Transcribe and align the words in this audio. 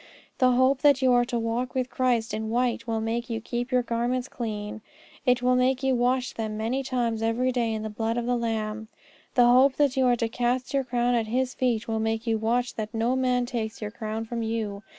The 0.39 0.53
hope 0.53 0.81
that 0.81 1.03
you 1.03 1.13
are 1.13 1.25
to 1.25 1.37
walk 1.37 1.75
with 1.75 1.91
Christ 1.91 2.33
in 2.33 2.49
white 2.49 2.87
will 2.87 3.01
make 3.01 3.29
you 3.29 3.39
keep 3.39 3.71
your 3.71 3.83
garments 3.83 4.27
clean; 4.27 4.81
it 5.27 5.43
will 5.43 5.55
make 5.55 5.83
you 5.83 5.93
wash 5.93 6.33
them 6.33 6.57
many 6.57 6.81
times 6.81 7.21
every 7.21 7.51
day 7.51 7.71
in 7.71 7.83
the 7.83 7.89
blood 7.91 8.17
of 8.17 8.25
the 8.25 8.35
Lamb. 8.35 8.87
The 9.35 9.45
hope 9.45 9.75
that 9.75 9.95
you 9.95 10.07
are 10.07 10.15
to 10.15 10.27
cast 10.27 10.73
your 10.73 10.83
crown 10.85 11.13
at 11.13 11.27
His 11.27 11.53
feet 11.53 11.87
will 11.87 11.99
make 11.99 12.25
you 12.25 12.39
watch 12.39 12.73
that 12.73 12.95
no 12.95 13.15
man 13.15 13.45
takes 13.45 13.79
your 13.79 13.91
crown 13.91 14.25
from 14.25 14.41
you. 14.41 14.81